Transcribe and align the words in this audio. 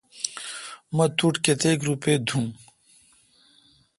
مہ 0.95 1.05
تو 1.17 1.25
ٹھ 1.33 1.39
کتیک 1.45 1.77
روپےدھُوم۔ 1.87 2.45